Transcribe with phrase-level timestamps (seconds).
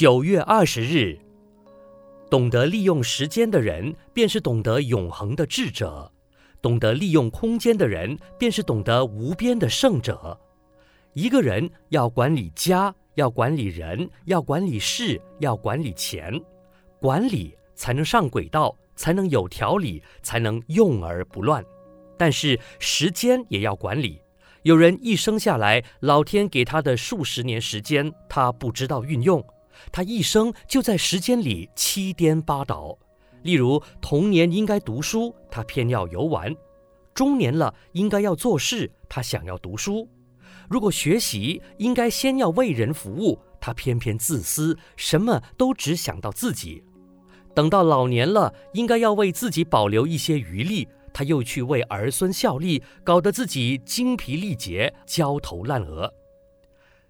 [0.00, 1.18] 九月二十日，
[2.30, 6.10] 懂得利用时间的人，便是懂得永恒的智者；
[6.62, 10.40] 懂得利用空间的人，便是懂得无边的圣者。
[11.12, 16.32] 一个人要管理家，要管理人，要管理事，要管理钱，
[16.98, 21.62] 管理才能上轨道，才能有条理，才能用而不乱。
[22.16, 24.18] 但是时间也要管理。
[24.62, 29.44] 有人一生下来，老天给他的数十年时间，他不知道运用。
[29.92, 32.96] 他一生就在时间里七颠八倒，
[33.42, 36.52] 例如童年应该读书，他偏要游玩；
[37.14, 40.06] 中年了应该要做事，他想要读书；
[40.68, 46.82] 如果学习应该先要为人服务，他偏偏自私，什么都只想到自己；
[47.54, 56.12] 等到老年了，应该要为自己保留一些余力，他又去为儿孙效力，搞得自己精疲力竭、焦头烂额。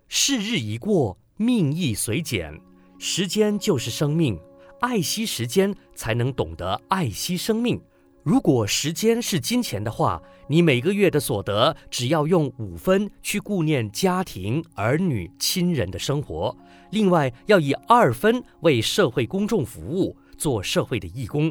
[0.08, 1.18] 是日已过。
[1.42, 2.52] 命亦随减，
[2.98, 4.38] 时间就是生命，
[4.80, 7.80] 爱惜时间才能懂得爱惜生命。
[8.22, 10.20] 如果时间是金钱的话，
[10.50, 16.54] 你每个月的所得只要用五分去顾念家庭、儿女、亲人的生活，
[16.90, 21.50] 另外要以二分为社会公众服务，做社会的义工，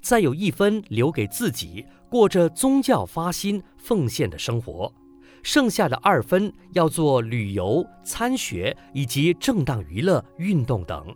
[0.00, 4.92] 再有一分留给自己，过着宗教发心奉献的生活。
[5.42, 11.14] 剩下的二分要做旅游、参学以及正当娱乐、运动等。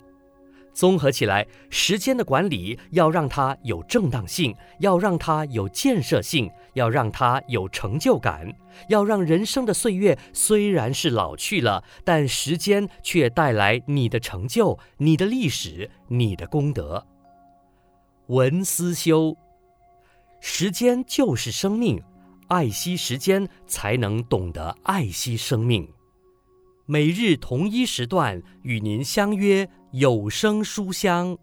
[0.74, 8.50] 综合起来，时间的管理要让它有正当性，要让它有建设性，要让它有成就感，
[8.88, 17.06] 要让人生的岁月虽然是老去了，但时间却带来你的成就、你的历史、你的功德。
[18.28, 19.36] 文思修，
[20.40, 22.02] 时间就是生命。
[22.52, 25.88] 爱惜时间，才能懂得爱惜生命。
[26.84, 31.38] 每日同一时段与您相约有声书香。